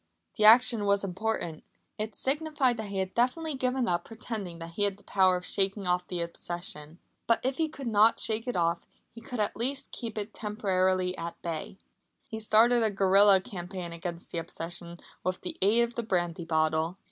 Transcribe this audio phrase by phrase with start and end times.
[0.35, 1.63] The action was important.
[1.99, 5.45] It signified that he had definitely given up pretending that he had the power of
[5.45, 6.97] shaking off the obsession.
[7.27, 11.15] But if he could not shake it off, he could at least keep it temporarily
[11.19, 11.77] at bay.
[12.27, 16.97] He started a guerilla campaign against the obsession with the aid of the brandy bottle.